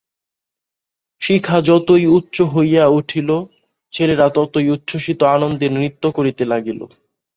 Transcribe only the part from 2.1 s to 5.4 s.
উচ্চ হইয়া উঠিল ছেলেরা ততই উচ্ছ্বসিত